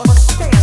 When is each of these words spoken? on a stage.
on 0.00 0.10
a 0.10 0.14
stage. 0.14 0.57